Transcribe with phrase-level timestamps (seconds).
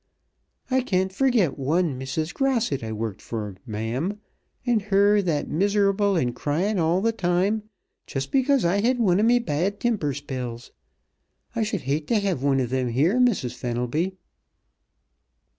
[0.71, 2.33] I can't forget one Mrs.
[2.33, 4.19] Grasset I worked for, ma'am,
[4.65, 7.69] an' her that miserable an' cryin' all th' time,
[8.07, 10.71] just because I had one of me bad timper spells.
[11.55, 13.53] I should hate t' have one of thim here, Mrs.
[13.53, 14.17] Fenelby."